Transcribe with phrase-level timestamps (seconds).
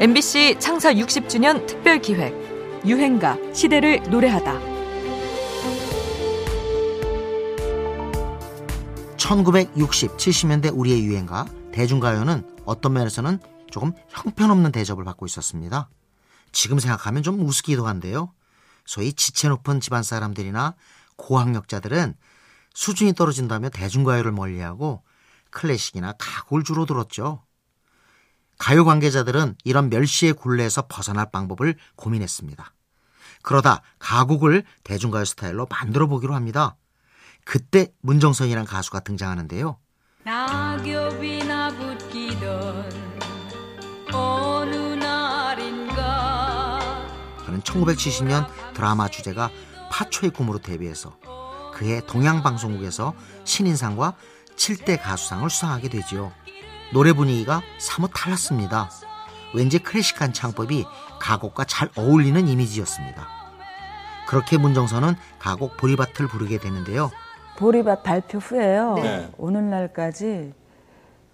[0.00, 2.32] MBC 창사 60주년 특별 기획
[2.86, 4.58] 유행가 시대를 노래하다.
[9.18, 13.40] 1960, 70년대 우리의 유행가 대중가요는 어떤 면에서는
[13.70, 15.90] 조금 형편없는 대접을 받고 있었습니다.
[16.50, 18.32] 지금 생각하면 좀 우습기도 한데요.
[18.86, 20.76] 소위 지체 높은 집안 사람들이나
[21.16, 22.14] 고학력자들은
[22.72, 25.02] 수준이 떨어진다며 대중가요를 멀리하고
[25.50, 27.42] 클래식이나 가곡을 주로 들었죠.
[28.60, 32.74] 가요 관계자들은 이런 멸시의 굴레에서 벗어날 방법을 고민했습니다.
[33.42, 36.76] 그러다 가곡을 대중가요 스타일로 만들어 보기로 합니다.
[37.46, 39.78] 그때 문정선이란 가수가 등장하는데요.
[40.24, 42.90] 낙엽이나 붙기던
[44.12, 46.78] 어느 날인가
[47.46, 49.50] 그는 1970년 드라마 주제가
[49.90, 51.18] 파초의 꿈으로 데뷔해서
[51.72, 54.16] 그해 동양방송국에서 신인상과
[54.56, 56.30] 7대 가수상을 수상하게 되지요.
[56.92, 58.90] 노래 분위기가 사뭇 달랐습니다.
[59.54, 60.84] 왠지 클래식한 창법이
[61.20, 63.26] 가곡과 잘 어울리는 이미지였습니다.
[64.28, 67.10] 그렇게 문정선은 가곡 보리밭을 부르게 되는데요.
[67.58, 68.94] 보리밭 발표 후에요.
[68.94, 69.30] 네.
[69.38, 70.52] 오늘날까지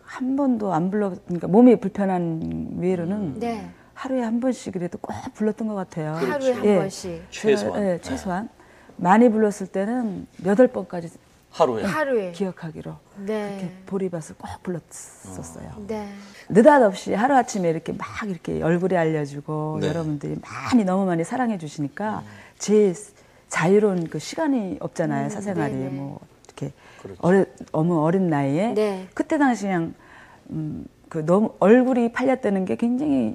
[0.02, 3.70] 한 번도 안 불러, 그러니까 몸이 불편한 외로는 네.
[3.94, 6.14] 하루에 한 번씩이라도 꼭 불렀던 것 같아요.
[6.14, 6.76] 하루에 한 예.
[6.78, 7.26] 번씩.
[7.30, 7.82] 최소한.
[7.82, 8.48] 예, 최소한.
[8.96, 11.08] 많이 불렀을 때는 여덟 번까지
[11.56, 13.48] 하루에 하루에 기억하기로 네.
[13.48, 15.70] 그렇게 보리밭을 꼭 불렀었어요.
[15.74, 15.84] 어.
[15.86, 16.06] 네.
[16.50, 19.88] 느닷없이 하루 아침에 이렇게 막 이렇게 얼굴에 알려주고 네.
[19.88, 22.26] 여러분들이 많이 너무 많이 사랑해 주시니까 음.
[22.58, 22.92] 제
[23.48, 25.88] 자유로운 그 시간이 없잖아요 음, 사생활이 네네.
[25.90, 27.20] 뭐 이렇게 그렇죠.
[27.22, 29.08] 어린 너무 어린 나이에 네.
[29.14, 29.94] 그때 당시 그냥
[30.50, 33.34] 음, 그 너무 얼굴이 팔렸다는 게 굉장히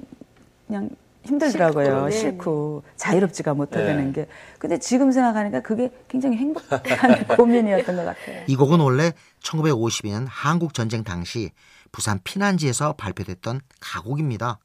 [0.68, 0.90] 그냥
[1.24, 1.84] 힘들더라고요.
[1.84, 2.18] 싫고, 네.
[2.18, 4.12] 싫고 자유롭지가 못하다는 네.
[4.12, 4.28] 게.
[4.58, 8.44] 근데 지금 생각하니까 그게 굉장히 행복한 고민이었던 것 같아요.
[8.46, 11.50] 이 곡은 원래 1950년 한국 전쟁 당시
[11.92, 14.58] 부산 피난지에서 발표됐던 가곡입니다.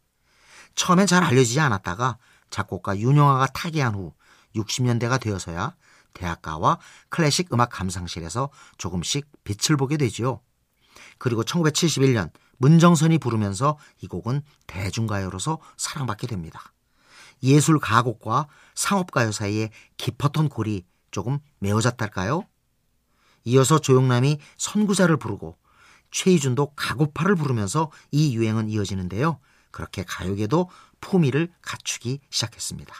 [0.75, 2.17] 처음엔 잘 알려지지 않았다가
[2.49, 4.13] 작곡가 윤영아가 타계한 후
[4.55, 5.75] 60년대가 되어서야
[6.13, 6.79] 대학가와
[7.09, 10.41] 클래식 음악 감상실에서 조금씩 빛을 보게 되지요.
[11.17, 16.73] 그리고 1971년 문정선이 부르면서 이 곡은 대중가요로서 사랑받게 됩니다.
[17.43, 22.43] 예술 가곡과 상업가요 사이에 깊었던 골이 조금 메어졌달까요?
[23.45, 25.57] 이어서 조용남이 선구자를 부르고
[26.11, 29.39] 최희준도 가고파를 부르면서 이 유행은 이어지는데요.
[29.71, 30.69] 그렇게 가요계도
[30.99, 32.93] 품위를 갖추기 시작했습니다.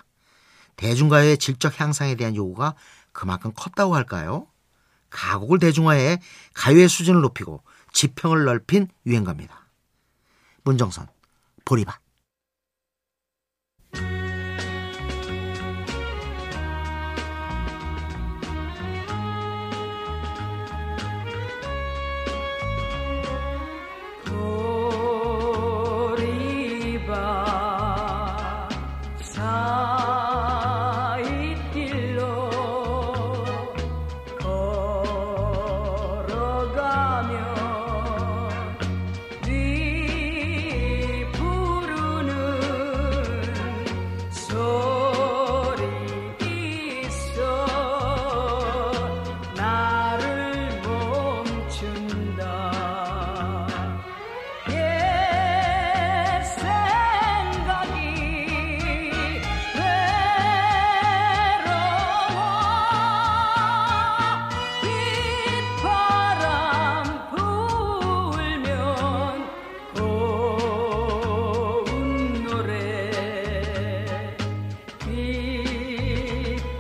[0.76, 2.76] 대중가요의 질적 향상에 대한 요구가
[3.12, 4.48] 그만큼 컸다고 할까요?
[5.10, 6.20] 가곡을 대중화해
[6.54, 7.64] 가요의 수준을 높이고
[7.98, 9.70] 지평을 넓힌 유행가입니다.
[10.64, 11.08] 문정선,
[11.66, 12.00] 보리밭.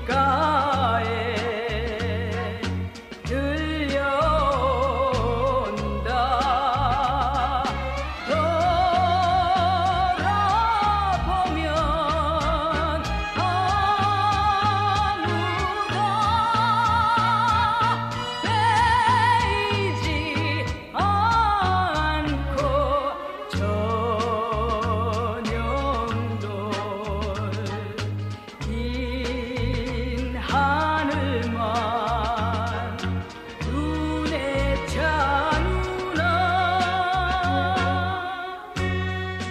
[0.07, 0.46] God.